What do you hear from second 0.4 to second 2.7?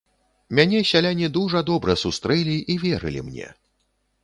Мяне сяляне дужа добра сустрэлі